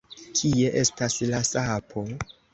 Kie 0.37 0.71
estas 0.81 1.19
la 1.35 1.43
sapo? 1.51 2.05